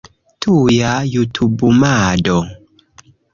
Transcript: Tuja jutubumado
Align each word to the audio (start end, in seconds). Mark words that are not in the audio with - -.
Tuja 0.39 0.91
jutubumado 1.13 2.37